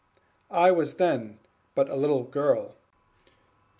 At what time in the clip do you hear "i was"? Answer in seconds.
0.49-0.95